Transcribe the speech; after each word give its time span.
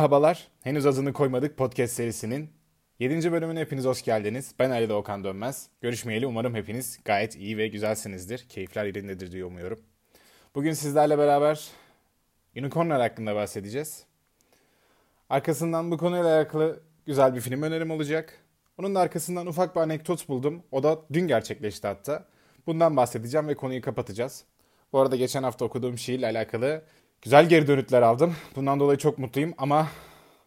Merhabalar. 0.00 0.48
Henüz 0.60 0.86
adını 0.86 1.12
koymadık 1.12 1.56
podcast 1.56 1.92
serisinin 1.92 2.50
7. 2.98 3.32
bölümüne 3.32 3.60
hepiniz 3.60 3.84
hoş 3.84 4.02
geldiniz. 4.02 4.54
Ben 4.58 4.70
Ali 4.70 4.88
Doğukan 4.88 5.24
Dönmez. 5.24 5.68
Görüşmeyeli 5.80 6.26
umarım 6.26 6.54
hepiniz 6.54 7.00
gayet 7.04 7.36
iyi 7.36 7.58
ve 7.58 7.68
güzelsinizdir. 7.68 8.48
Keyifler 8.48 8.84
yerindedir 8.84 9.32
diye 9.32 9.44
umuyorum. 9.44 9.80
Bugün 10.54 10.72
sizlerle 10.72 11.18
beraber 11.18 11.68
Unicornlar 12.56 13.00
hakkında 13.00 13.34
bahsedeceğiz. 13.34 14.04
Arkasından 15.30 15.90
bu 15.90 15.98
konuyla 15.98 16.36
alakalı 16.36 16.80
güzel 17.06 17.34
bir 17.34 17.40
film 17.40 17.62
önerim 17.62 17.90
olacak. 17.90 18.38
Onun 18.78 18.94
da 18.94 19.00
arkasından 19.00 19.46
ufak 19.46 19.76
bir 19.76 19.80
anekdot 19.80 20.28
buldum. 20.28 20.62
O 20.70 20.82
da 20.82 20.98
dün 21.12 21.26
gerçekleşti 21.26 21.86
hatta. 21.86 22.28
Bundan 22.66 22.96
bahsedeceğim 22.96 23.48
ve 23.48 23.54
konuyu 23.54 23.80
kapatacağız. 23.80 24.44
Bu 24.92 25.00
arada 25.00 25.16
geçen 25.16 25.42
hafta 25.42 25.64
okuduğum 25.64 25.98
şiirle 25.98 26.26
alakalı 26.26 26.82
güzel 27.22 27.48
geri 27.48 27.66
dönütler 27.66 28.02
aldım. 28.02 28.34
Bundan 28.56 28.80
dolayı 28.80 28.98
çok 28.98 29.18
mutluyum 29.18 29.54
ama 29.58 29.88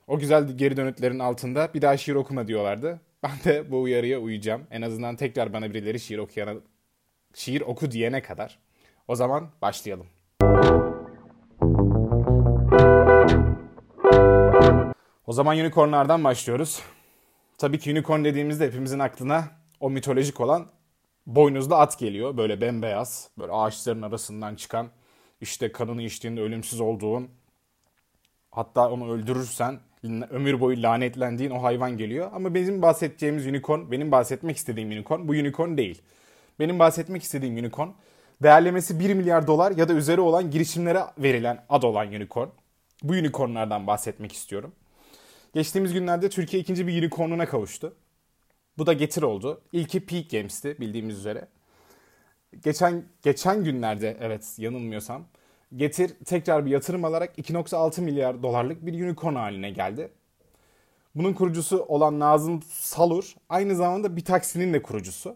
o 0.07 0.19
güzel 0.19 0.57
geri 0.57 0.77
dönütlerin 0.77 1.19
altında 1.19 1.73
bir 1.73 1.81
daha 1.81 1.97
şiir 1.97 2.15
okuma 2.15 2.47
diyorlardı. 2.47 3.01
Ben 3.23 3.31
de 3.45 3.71
bu 3.71 3.81
uyarıya 3.81 4.19
uyacağım. 4.19 4.67
En 4.71 4.81
azından 4.81 5.15
tekrar 5.15 5.53
bana 5.53 5.73
birileri 5.73 5.99
şiir 5.99 6.17
okuyana 6.17 6.53
şiir 7.33 7.61
oku 7.61 7.91
diyene 7.91 8.21
kadar. 8.21 8.59
O 9.07 9.15
zaman 9.15 9.49
başlayalım. 9.61 10.07
O 15.27 15.33
zaman 15.33 15.57
unicornlardan 15.57 16.23
başlıyoruz. 16.23 16.81
Tabii 17.57 17.79
ki 17.79 17.91
unicorn 17.91 18.23
dediğimizde 18.23 18.67
hepimizin 18.67 18.99
aklına 18.99 19.43
o 19.79 19.89
mitolojik 19.89 20.39
olan 20.39 20.67
boynuzlu 21.25 21.75
at 21.75 21.99
geliyor. 21.99 22.37
Böyle 22.37 22.61
bembeyaz, 22.61 23.29
böyle 23.39 23.51
ağaçların 23.51 24.01
arasından 24.01 24.55
çıkan, 24.55 24.87
işte 25.43 25.71
kanını 25.71 26.01
içtiğinde 26.01 26.41
ölümsüz 26.41 26.79
olduğun, 26.79 27.29
hatta 28.51 28.91
onu 28.91 29.11
öldürürsen 29.11 29.79
ömür 30.29 30.59
boyu 30.59 30.83
lanetlendiğin 30.83 31.51
o 31.51 31.63
hayvan 31.63 31.97
geliyor. 31.97 32.31
Ama 32.33 32.53
bizim 32.53 32.81
bahsedeceğimiz 32.81 33.47
unicorn, 33.47 33.91
benim 33.91 34.11
bahsetmek 34.11 34.57
istediğim 34.57 34.89
unicorn 34.89 35.27
bu 35.27 35.31
unicorn 35.31 35.77
değil. 35.77 36.01
Benim 36.59 36.79
bahsetmek 36.79 37.23
istediğim 37.23 37.57
unicorn 37.57 37.89
değerlemesi 38.43 38.99
1 38.99 39.13
milyar 39.13 39.47
dolar 39.47 39.71
ya 39.71 39.89
da 39.89 39.93
üzeri 39.93 40.21
olan 40.21 40.51
girişimlere 40.51 41.03
verilen 41.17 41.65
ad 41.69 41.83
olan 41.83 42.07
unicorn. 42.07 42.47
Bu 43.03 43.13
unicornlardan 43.13 43.87
bahsetmek 43.87 44.31
istiyorum. 44.31 44.75
Geçtiğimiz 45.53 45.93
günlerde 45.93 46.29
Türkiye 46.29 46.61
ikinci 46.61 46.87
bir 46.87 47.01
unicornuna 47.01 47.45
kavuştu. 47.45 47.95
Bu 48.77 48.85
da 48.85 48.93
Getir 48.93 49.21
oldu. 49.21 49.61
İlki 49.71 50.05
Peak 50.05 50.29
Games'ti 50.29 50.79
bildiğimiz 50.79 51.17
üzere. 51.17 51.47
Geçen 52.63 53.03
geçen 53.21 53.63
günlerde 53.63 54.17
evet 54.21 54.55
yanılmıyorsam 54.57 55.25
Getir 55.75 56.13
tekrar 56.25 56.65
bir 56.65 56.71
yatırım 56.71 57.05
alarak 57.05 57.39
2.6 57.39 58.01
milyar 58.01 58.43
dolarlık 58.43 58.85
bir 58.85 59.05
unicorn 59.05 59.35
haline 59.35 59.71
geldi. 59.71 60.11
Bunun 61.15 61.33
kurucusu 61.33 61.85
olan 61.87 62.19
Nazım 62.19 62.61
Salur 62.69 63.35
aynı 63.49 63.75
zamanda 63.75 64.15
bir 64.15 64.25
taksinin 64.25 64.73
de 64.73 64.81
kurucusu. 64.81 65.35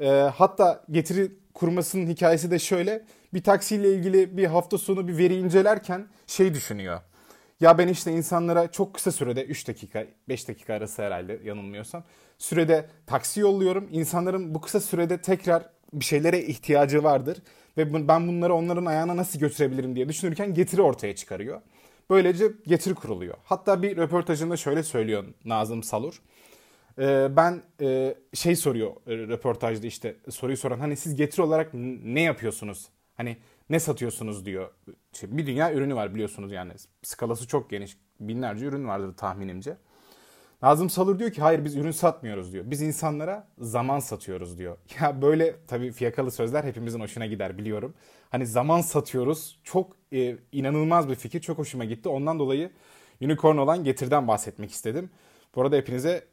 E, 0.00 0.08
hatta 0.08 0.84
Getir'i 0.90 1.32
kurmasının 1.54 2.06
hikayesi 2.06 2.50
de 2.50 2.58
şöyle. 2.58 3.04
Bir 3.34 3.42
taksiyle 3.42 3.94
ilgili 3.94 4.36
bir 4.36 4.46
hafta 4.46 4.78
sonu 4.78 5.08
bir 5.08 5.18
veri 5.18 5.36
incelerken 5.36 6.08
şey 6.26 6.54
düşünüyor. 6.54 7.00
Ya 7.60 7.78
ben 7.78 7.88
işte 7.88 8.12
insanlara 8.12 8.70
çok 8.70 8.94
kısa 8.94 9.12
sürede 9.12 9.44
3 9.44 9.68
dakika 9.68 10.06
5 10.28 10.48
dakika 10.48 10.74
arası 10.74 11.02
herhalde 11.02 11.40
yanılmıyorsam 11.44 12.04
sürede 12.38 12.86
taksi 13.06 13.40
yolluyorum. 13.40 13.88
İnsanların 13.90 14.54
bu 14.54 14.60
kısa 14.60 14.80
sürede 14.80 15.20
tekrar 15.20 15.70
bir 15.92 16.04
şeylere 16.04 16.42
ihtiyacı 16.42 17.02
vardır 17.02 17.38
ve 17.76 18.08
ben 18.08 18.28
bunları 18.28 18.54
onların 18.54 18.84
ayağına 18.84 19.16
nasıl 19.16 19.38
götürebilirim 19.38 19.96
diye 19.96 20.08
düşünürken 20.08 20.54
getiri 20.54 20.82
ortaya 20.82 21.14
çıkarıyor. 21.14 21.60
Böylece 22.10 22.44
getiri 22.66 22.94
kuruluyor. 22.94 23.34
Hatta 23.44 23.82
bir 23.82 23.96
röportajında 23.96 24.56
şöyle 24.56 24.82
söylüyor 24.82 25.24
Nazım 25.44 25.82
Salur. 25.82 26.22
Ee, 26.98 27.28
ben 27.36 27.62
e, 27.80 28.14
şey 28.34 28.56
soruyor 28.56 28.90
e, 29.06 29.16
röportajda 29.16 29.86
işte 29.86 30.16
soruyu 30.30 30.56
soran 30.56 30.80
hani 30.80 30.96
siz 30.96 31.14
getiri 31.14 31.42
olarak 31.42 31.70
ne 32.04 32.22
yapıyorsunuz? 32.22 32.88
Hani 33.14 33.36
ne 33.70 33.80
satıyorsunuz 33.80 34.46
diyor. 34.46 34.70
bir 35.22 35.46
dünya 35.46 35.72
ürünü 35.72 35.94
var 35.94 36.14
biliyorsunuz 36.14 36.52
yani 36.52 36.72
skalası 37.02 37.46
çok 37.46 37.70
geniş 37.70 37.96
binlerce 38.20 38.66
ürün 38.66 38.88
vardır 38.88 39.16
tahminimce. 39.16 39.76
Nazım 40.62 40.90
Salur 40.90 41.18
diyor 41.18 41.32
ki 41.32 41.40
hayır 41.42 41.64
biz 41.64 41.76
ürün 41.76 41.90
satmıyoruz 41.90 42.52
diyor. 42.52 42.64
Biz 42.66 42.82
insanlara 42.82 43.48
zaman 43.58 43.98
satıyoruz 44.00 44.58
diyor. 44.58 44.76
Ya 45.00 45.22
böyle 45.22 45.56
tabii 45.66 45.92
fiyakalı 45.92 46.30
sözler 46.30 46.64
hepimizin 46.64 47.00
hoşuna 47.00 47.26
gider 47.26 47.58
biliyorum. 47.58 47.94
Hani 48.30 48.46
zaman 48.46 48.80
satıyoruz 48.80 49.58
çok 49.64 49.96
e, 50.12 50.36
inanılmaz 50.52 51.08
bir 51.08 51.14
fikir 51.14 51.40
çok 51.40 51.58
hoşuma 51.58 51.84
gitti. 51.84 52.08
Ondan 52.08 52.38
dolayı 52.38 52.70
unicorn 53.20 53.56
olan 53.56 53.84
Getir'den 53.84 54.28
bahsetmek 54.28 54.70
istedim. 54.70 55.10
Bu 55.54 55.62
arada 55.62 55.76
hepinize 55.76 56.24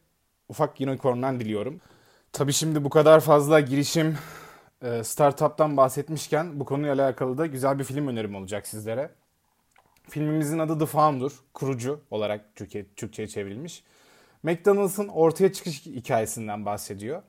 ufak 0.50 0.82
unicorn'dan 0.82 1.40
diliyorum. 1.40 1.82
Tabii 2.34 2.54
şimdi 2.54 2.84
bu 2.84 2.90
kadar 2.90 3.20
fazla 3.20 3.60
girişim 3.60 4.18
e, 4.82 5.04
startup'tan 5.04 5.78
bahsetmişken 5.78 6.60
bu 6.60 6.66
konuyla 6.66 6.96
alakalı 6.96 7.38
da 7.38 7.46
güzel 7.46 7.80
bir 7.80 7.84
film 7.84 8.08
önerim 8.08 8.36
olacak 8.36 8.68
sizlere. 8.68 9.10
Filmimizin 10.10 10.60
adı 10.60 10.80
The 10.80 10.86
Founder, 10.86 11.32
kurucu 11.54 12.02
olarak 12.12 12.56
Türkiye, 12.56 12.86
Türkçe'ye 12.96 13.28
çevrilmiş. 13.28 13.84
McDonald's'ın 14.48 15.08
ortaya 15.08 15.54
çıkış 15.54 15.86
hikayesinden 15.86 16.66
bahsediyor. 16.66 17.22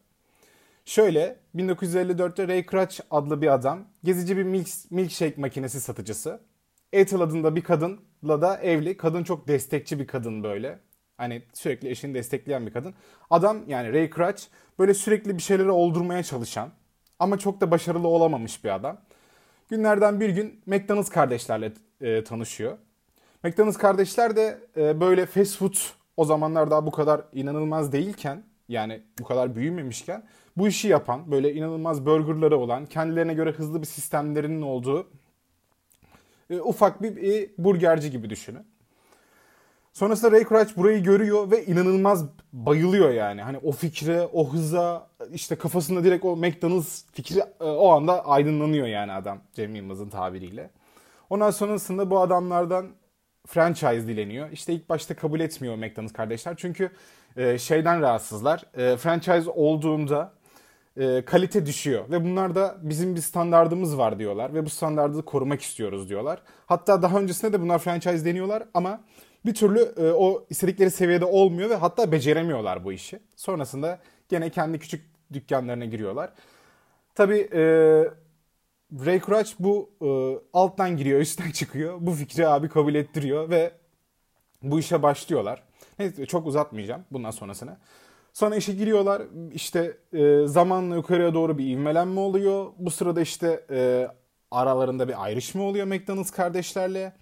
Şöyle 0.84 1.36
1954'te 1.56 2.48
Ray 2.48 2.66
Kroc 2.66 3.02
adlı 3.10 3.42
bir 3.42 3.54
adam 3.54 3.84
gezici 4.04 4.36
bir 4.36 4.42
milk, 4.42 4.68
milkshake 4.90 5.40
makinesi 5.40 5.80
satıcısı. 5.80 6.40
Ethel 6.92 7.20
adında 7.20 7.56
bir 7.56 7.62
kadınla 7.62 8.42
da 8.42 8.56
evli. 8.56 8.96
Kadın 8.96 9.24
çok 9.24 9.48
destekçi 9.48 9.98
bir 9.98 10.06
kadın 10.06 10.42
böyle. 10.42 10.78
Hani 11.16 11.42
sürekli 11.52 11.88
eşini 11.88 12.14
destekleyen 12.14 12.66
bir 12.66 12.72
kadın. 12.72 12.94
Adam 13.30 13.58
yani 13.68 13.92
Ray 13.92 14.10
Kroc 14.10 14.42
böyle 14.78 14.94
sürekli 14.94 15.36
bir 15.36 15.42
şeyleri 15.42 15.70
oldurmaya 15.70 16.22
çalışan 16.22 16.70
ama 17.18 17.38
çok 17.38 17.60
da 17.60 17.70
başarılı 17.70 18.08
olamamış 18.08 18.64
bir 18.64 18.74
adam. 18.74 19.00
Günlerden 19.68 20.20
bir 20.20 20.28
gün 20.28 20.60
McDonald's 20.66 21.10
kardeşlerle 21.10 21.72
e, 22.00 22.24
tanışıyor. 22.24 22.78
McDonald's 23.42 23.78
kardeşler 23.78 24.36
de 24.36 24.58
e, 24.76 25.00
böyle 25.00 25.26
fast 25.26 25.58
food 25.58 25.97
o 26.18 26.24
zamanlar 26.24 26.70
daha 26.70 26.86
bu 26.86 26.90
kadar 26.90 27.20
inanılmaz 27.32 27.92
değilken 27.92 28.42
yani 28.68 29.02
bu 29.18 29.24
kadar 29.24 29.56
büyümemişken 29.56 30.22
bu 30.56 30.68
işi 30.68 30.88
yapan 30.88 31.30
böyle 31.30 31.54
inanılmaz 31.54 32.06
burgerları 32.06 32.58
olan 32.58 32.86
kendilerine 32.86 33.34
göre 33.34 33.50
hızlı 33.50 33.80
bir 33.80 33.86
sistemlerinin 33.86 34.62
olduğu 34.62 35.06
e, 36.50 36.60
ufak 36.60 37.02
bir, 37.02 37.16
bir 37.16 37.50
burgerci 37.58 38.10
gibi 38.10 38.30
düşünün. 38.30 38.66
Sonrasında 39.92 40.32
Ray 40.32 40.44
Kroc 40.44 40.76
burayı 40.76 41.02
görüyor 41.02 41.50
ve 41.50 41.66
inanılmaz 41.66 42.24
bayılıyor 42.52 43.10
yani. 43.10 43.42
Hani 43.42 43.58
o 43.58 43.72
fikre, 43.72 44.28
o 44.32 44.52
hıza, 44.52 45.08
işte 45.32 45.56
kafasında 45.56 46.04
direkt 46.04 46.24
o 46.24 46.36
McDonald's 46.36 47.04
fikri 47.12 47.40
e, 47.60 47.64
o 47.64 47.88
anda 47.88 48.26
aydınlanıyor 48.26 48.86
yani 48.86 49.12
adam 49.12 49.38
Cem 49.52 49.74
Yılmaz'ın 49.74 50.08
tabiriyle. 50.08 50.70
Ondan 51.30 51.50
sonrasında 51.50 52.10
bu 52.10 52.20
adamlardan 52.20 52.86
franchise 53.46 54.06
dileniyor. 54.06 54.50
İşte 54.50 54.72
ilk 54.72 54.88
başta 54.88 55.16
kabul 55.16 55.40
etmiyor 55.40 55.76
McDonald's 55.76 56.12
kardeşler. 56.12 56.54
Çünkü 56.56 56.90
e, 57.36 57.58
şeyden 57.58 58.00
rahatsızlar. 58.00 58.64
E, 58.76 58.96
franchise 58.96 59.50
olduğunda 59.50 60.32
e, 60.96 61.24
kalite 61.24 61.66
düşüyor. 61.66 62.04
Ve 62.10 62.24
bunlar 62.24 62.54
da 62.54 62.76
bizim 62.82 63.16
bir 63.16 63.20
standardımız 63.20 63.98
var 63.98 64.18
diyorlar. 64.18 64.54
Ve 64.54 64.64
bu 64.64 64.70
standardı 64.70 65.24
korumak 65.24 65.62
istiyoruz 65.62 66.08
diyorlar. 66.08 66.42
Hatta 66.66 67.02
daha 67.02 67.18
öncesinde 67.18 67.52
de 67.52 67.60
bunlar 67.60 67.78
franchise 67.78 68.24
deniyorlar 68.24 68.64
ama 68.74 69.00
bir 69.46 69.54
türlü 69.54 69.92
e, 69.96 70.12
o 70.12 70.46
istedikleri 70.50 70.90
seviyede 70.90 71.24
olmuyor 71.24 71.70
ve 71.70 71.74
hatta 71.74 72.12
beceremiyorlar 72.12 72.84
bu 72.84 72.92
işi. 72.92 73.20
Sonrasında 73.36 73.98
gene 74.28 74.50
kendi 74.50 74.78
küçük 74.78 75.04
dükkanlarına 75.32 75.84
giriyorlar. 75.84 76.30
Tabii 77.14 77.48
e, 77.52 77.62
Ray 78.92 79.20
Kroc 79.20 79.54
bu 79.58 79.90
e, 80.02 80.08
alttan 80.52 80.96
giriyor, 80.96 81.20
üstten 81.20 81.50
çıkıyor. 81.50 81.96
Bu 82.00 82.12
fikri 82.12 82.48
abi 82.48 82.68
kabul 82.68 82.94
ettiriyor 82.94 83.50
ve 83.50 83.72
bu 84.62 84.78
işe 84.78 85.02
başlıyorlar. 85.02 85.62
Neyse 85.98 86.26
çok 86.26 86.46
uzatmayacağım 86.46 87.04
bundan 87.10 87.30
sonrasını. 87.30 87.76
Sonra 88.32 88.56
işe 88.56 88.72
giriyorlar. 88.72 89.22
İşte 89.52 89.96
e, 90.12 90.46
zamanla 90.46 90.96
yukarıya 90.96 91.34
doğru 91.34 91.58
bir 91.58 91.66
ivmelenme 91.66 92.20
oluyor. 92.20 92.66
Bu 92.78 92.90
sırada 92.90 93.20
işte 93.20 93.64
e, 93.70 94.08
aralarında 94.50 95.08
bir 95.08 95.24
ayrışma 95.24 95.62
oluyor 95.62 95.86
McDonald's 95.86 96.30
kardeşlerle. 96.30 97.12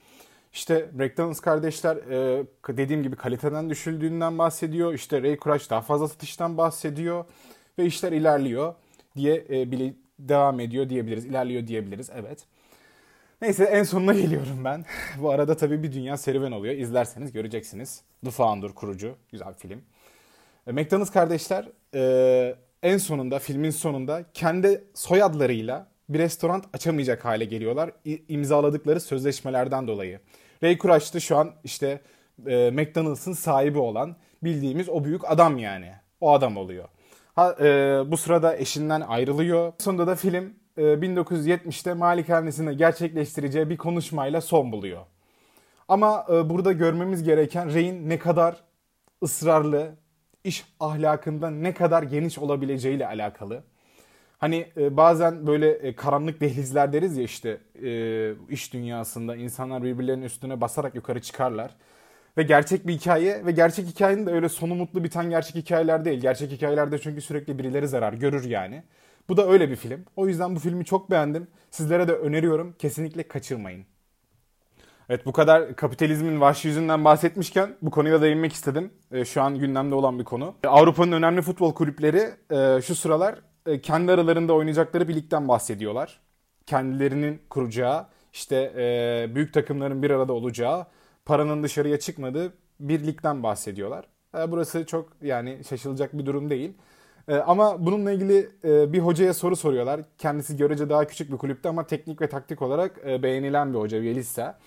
İşte 0.52 0.90
McDonald's 0.94 1.40
kardeşler 1.40 1.96
e, 1.96 2.46
dediğim 2.68 3.02
gibi 3.02 3.16
kaliteden 3.16 3.70
düşüldüğünden 3.70 4.38
bahsediyor. 4.38 4.94
İşte 4.94 5.22
Ray 5.22 5.36
Kroc 5.36 5.70
daha 5.70 5.80
fazla 5.80 6.08
satıştan 6.08 6.58
bahsediyor. 6.58 7.24
Ve 7.78 7.84
işler 7.86 8.12
ilerliyor 8.12 8.74
diye 9.16 9.44
e, 9.50 9.72
devam 10.18 10.60
ediyor 10.60 10.88
diyebiliriz. 10.88 11.24
ilerliyor 11.24 11.66
diyebiliriz. 11.66 12.10
Evet. 12.14 12.46
Neyse 13.42 13.64
en 13.64 13.82
sonuna 13.82 14.12
geliyorum 14.12 14.64
ben. 14.64 14.84
Bu 15.20 15.30
arada 15.30 15.56
tabii 15.56 15.82
bir 15.82 15.92
dünya 15.92 16.16
serüven 16.16 16.52
oluyor. 16.52 16.74
İzlerseniz 16.74 17.32
göreceksiniz. 17.32 18.02
The 18.24 18.30
Founder 18.30 18.72
kurucu. 18.72 19.14
Güzel 19.32 19.54
film. 19.54 19.82
E, 20.66 20.72
McDonald's 20.72 21.10
kardeşler 21.10 21.68
e, 21.94 22.54
en 22.82 22.98
sonunda 22.98 23.38
filmin 23.38 23.70
sonunda 23.70 24.24
kendi 24.34 24.84
soyadlarıyla 24.94 25.88
bir 26.08 26.18
restoran 26.18 26.62
açamayacak 26.72 27.24
hale 27.24 27.44
geliyorlar. 27.44 27.90
imzaladıkları 28.28 29.00
sözleşmelerden 29.00 29.86
dolayı. 29.86 30.20
Ray 30.62 30.78
Kroc 30.78 31.20
şu 31.20 31.36
an 31.36 31.52
işte 31.64 32.00
e, 32.46 32.70
McDonald's'ın 32.70 33.32
sahibi 33.32 33.78
olan 33.78 34.16
bildiğimiz 34.42 34.88
o 34.88 35.04
büyük 35.04 35.30
adam 35.30 35.58
yani. 35.58 35.92
O 36.20 36.32
adam 36.32 36.56
oluyor. 36.56 36.88
Ha, 37.36 37.56
e, 37.60 38.02
bu 38.06 38.16
sırada 38.16 38.56
eşinden 38.56 39.00
ayrılıyor. 39.00 39.72
Sonunda 39.78 40.06
da 40.06 40.14
film 40.14 40.54
e, 40.76 40.82
1970'te 40.82 41.94
malikanesinde 41.94 42.74
gerçekleştireceği 42.74 43.70
bir 43.70 43.76
konuşmayla 43.76 44.40
son 44.40 44.72
buluyor. 44.72 45.02
Ama 45.88 46.26
e, 46.30 46.50
burada 46.50 46.72
görmemiz 46.72 47.22
gereken 47.22 47.74
Rey'in 47.74 48.08
ne 48.08 48.18
kadar 48.18 48.56
ısrarlı, 49.22 49.90
iş 50.44 50.64
ahlakında 50.80 51.50
ne 51.50 51.74
kadar 51.74 52.02
geniş 52.02 52.38
olabileceğiyle 52.38 53.06
alakalı. 53.06 53.62
Hani 54.38 54.66
e, 54.76 54.96
bazen 54.96 55.46
böyle 55.46 55.70
e, 55.70 55.94
karanlık 55.94 56.40
dehlizler 56.40 56.92
deriz 56.92 57.16
ya 57.16 57.24
işte 57.24 57.60
e, 57.82 58.32
iş 58.48 58.72
dünyasında 58.72 59.36
insanlar 59.36 59.82
birbirlerinin 59.82 60.24
üstüne 60.24 60.60
basarak 60.60 60.94
yukarı 60.94 61.22
çıkarlar. 61.22 61.76
Ve 62.36 62.42
gerçek 62.42 62.86
bir 62.86 62.92
hikaye 62.92 63.46
ve 63.46 63.52
gerçek 63.52 63.86
hikayenin 63.86 64.26
de 64.26 64.30
öyle 64.30 64.48
sonu 64.48 64.74
mutlu 64.74 65.04
biten 65.04 65.30
gerçek 65.30 65.54
hikayeler 65.54 66.04
değil. 66.04 66.20
Gerçek 66.20 66.50
hikayelerde 66.50 66.98
çünkü 66.98 67.20
sürekli 67.20 67.58
birileri 67.58 67.88
zarar 67.88 68.12
görür 68.12 68.44
yani. 68.44 68.82
Bu 69.28 69.36
da 69.36 69.48
öyle 69.48 69.70
bir 69.70 69.76
film. 69.76 70.04
O 70.16 70.28
yüzden 70.28 70.56
bu 70.56 70.60
filmi 70.60 70.84
çok 70.84 71.10
beğendim. 71.10 71.48
Sizlere 71.70 72.08
de 72.08 72.12
öneriyorum. 72.12 72.74
Kesinlikle 72.78 73.22
kaçırmayın. 73.22 73.84
Evet 75.08 75.26
bu 75.26 75.32
kadar 75.32 75.76
kapitalizmin 75.76 76.40
vahşi 76.40 76.68
yüzünden 76.68 77.04
bahsetmişken 77.04 77.76
bu 77.82 77.90
konuya 77.90 78.20
da 78.20 78.24
değinmek 78.24 78.52
istedim. 78.52 78.92
E, 79.12 79.24
şu 79.24 79.42
an 79.42 79.58
gündemde 79.58 79.94
olan 79.94 80.18
bir 80.18 80.24
konu. 80.24 80.54
Avrupa'nın 80.66 81.12
önemli 81.12 81.42
futbol 81.42 81.74
kulüpleri 81.74 82.30
e, 82.50 82.82
şu 82.82 82.94
sıralar 82.94 83.38
e, 83.66 83.80
kendi 83.80 84.12
aralarında 84.12 84.52
oynayacakları 84.52 85.08
bir 85.08 85.14
ligden 85.14 85.48
bahsediyorlar. 85.48 86.20
Kendilerinin 86.66 87.42
kuracağı, 87.50 88.06
işte 88.32 88.72
e, 88.76 89.34
büyük 89.34 89.54
takımların 89.54 90.02
bir 90.02 90.10
arada 90.10 90.32
olacağı, 90.32 90.86
paranın 91.26 91.62
dışarıya 91.62 91.98
çıkmadığı 91.98 92.52
bir 92.80 93.06
ligden 93.06 93.42
bahsediyorlar. 93.42 94.04
E, 94.38 94.52
burası 94.52 94.86
çok 94.86 95.08
yani 95.22 95.64
şaşılacak 95.68 96.18
bir 96.18 96.26
durum 96.26 96.50
değil. 96.50 96.72
E, 97.28 97.34
ama 97.36 97.86
bununla 97.86 98.12
ilgili 98.12 98.50
e, 98.64 98.92
bir 98.92 98.98
hocaya 98.98 99.34
soru 99.34 99.56
soruyorlar. 99.56 100.00
Kendisi 100.18 100.56
görece 100.56 100.90
daha 100.90 101.06
küçük 101.06 101.32
bir 101.32 101.36
kulüpte 101.36 101.68
ama 101.68 101.86
teknik 101.86 102.20
ve 102.20 102.28
taktik 102.28 102.62
olarak 102.62 103.06
beğenilen 103.22 103.74
bir 103.74 103.78
hoca, 103.78 104.02
Bielitsa. 104.02 104.58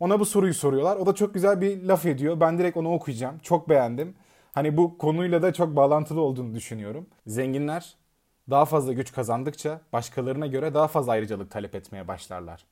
Ona 0.00 0.20
bu 0.20 0.24
soruyu 0.26 0.54
soruyorlar. 0.54 0.96
O 0.96 1.06
da 1.06 1.14
çok 1.14 1.34
güzel 1.34 1.60
bir 1.60 1.82
laf 1.82 2.06
ediyor. 2.06 2.40
Ben 2.40 2.58
direkt 2.58 2.76
onu 2.76 2.92
okuyacağım. 2.92 3.38
Çok 3.38 3.68
beğendim. 3.68 4.14
Hani 4.54 4.76
bu 4.76 4.98
konuyla 4.98 5.42
da 5.42 5.52
çok 5.52 5.76
bağlantılı 5.76 6.20
olduğunu 6.20 6.54
düşünüyorum. 6.54 7.06
Zenginler 7.26 7.96
daha 8.50 8.64
fazla 8.64 8.92
güç 8.92 9.12
kazandıkça 9.12 9.80
başkalarına 9.92 10.46
göre 10.46 10.74
daha 10.74 10.88
fazla 10.88 11.12
ayrıcalık 11.12 11.50
talep 11.50 11.74
etmeye 11.74 12.08
başlarlar. 12.08 12.64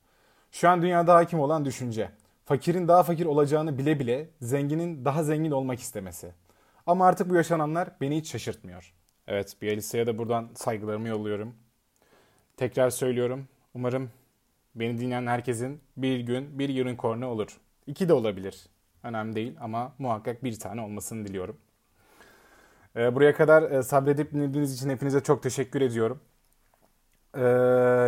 Şu 0.51 0.69
an 0.69 0.81
dünyada 0.81 1.15
hakim 1.15 1.39
olan 1.39 1.65
düşünce. 1.65 2.09
Fakirin 2.45 2.87
daha 2.87 3.03
fakir 3.03 3.25
olacağını 3.25 3.77
bile 3.77 3.99
bile 3.99 4.29
zenginin 4.41 5.05
daha 5.05 5.23
zengin 5.23 5.51
olmak 5.51 5.79
istemesi. 5.79 6.31
Ama 6.87 7.07
artık 7.07 7.29
bu 7.29 7.35
yaşananlar 7.35 7.89
beni 8.01 8.17
hiç 8.17 8.31
şaşırtmıyor. 8.31 8.93
Evet, 9.27 9.57
Bielitsa'ya 9.61 10.07
da 10.07 10.17
buradan 10.17 10.49
saygılarımı 10.55 11.07
yolluyorum. 11.07 11.55
Tekrar 12.57 12.89
söylüyorum. 12.89 13.47
Umarım 13.73 14.09
beni 14.75 14.99
dinleyen 14.99 15.27
herkesin 15.27 15.81
bir 15.97 16.19
gün 16.19 16.59
bir 16.59 16.85
unicorn'u 16.85 17.27
olur. 17.27 17.57
İki 17.87 18.09
de 18.09 18.13
olabilir. 18.13 18.65
Önemli 19.03 19.35
değil 19.35 19.57
ama 19.61 19.93
muhakkak 19.99 20.43
bir 20.43 20.59
tane 20.59 20.81
olmasını 20.81 21.27
diliyorum. 21.27 21.57
Ee, 22.95 23.15
buraya 23.15 23.35
kadar 23.35 23.71
e, 23.71 23.83
sabredip 23.83 24.31
dinlediğiniz 24.33 24.73
için 24.75 24.89
hepinize 24.89 25.23
çok 25.23 25.43
teşekkür 25.43 25.81
ediyorum. 25.81 26.19
Ee, 27.35 27.41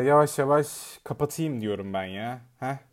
yavaş 0.05 0.39
yavaş 0.39 0.99
kapatayım 1.03 1.61
diyorum 1.61 1.93
ben 1.93 2.03
ya. 2.05 2.41
Heh. 2.59 2.86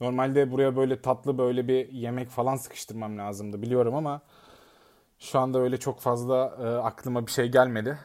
Normalde 0.00 0.50
buraya 0.50 0.76
böyle 0.76 1.02
tatlı 1.02 1.38
böyle 1.38 1.68
bir 1.68 1.88
yemek 1.92 2.28
falan 2.28 2.56
sıkıştırmam 2.56 3.18
lazımdı 3.18 3.62
biliyorum 3.62 3.94
ama 3.94 4.20
şu 5.18 5.38
anda 5.38 5.58
öyle 5.58 5.76
çok 5.76 6.00
fazla 6.00 6.56
e, 6.62 6.66
aklıma 6.66 7.26
bir 7.26 7.32
şey 7.32 7.48
gelmedi. 7.48 7.98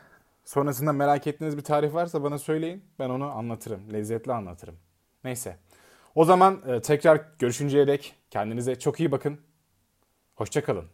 Sonrasında 0.45 0.93
merak 0.93 1.27
ettiğiniz 1.27 1.57
bir 1.57 1.63
tarif 1.63 1.93
varsa 1.93 2.23
bana 2.23 2.37
söyleyin. 2.37 2.83
Ben 2.99 3.09
onu 3.09 3.25
anlatırım. 3.25 3.93
Lezzetli 3.93 4.33
anlatırım. 4.33 4.75
Neyse. 5.23 5.57
O 6.15 6.25
zaman 6.25 6.61
e, 6.67 6.81
tekrar 6.81 7.21
görüşünceye 7.39 7.87
dek 7.87 8.15
kendinize 8.29 8.79
çok 8.79 8.99
iyi 8.99 9.11
bakın. 9.11 9.39
Hoşçakalın. 10.35 10.85